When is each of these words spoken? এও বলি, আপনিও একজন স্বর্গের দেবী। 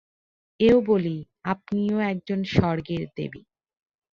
এও 0.59 0.77
বলি, 0.81 1.15
আপনিও 1.43 1.97
একজন 2.11 2.39
স্বর্গের 2.53 3.03
দেবী। 3.17 3.41